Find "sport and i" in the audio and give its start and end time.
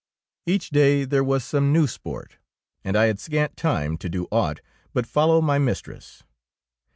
1.85-3.05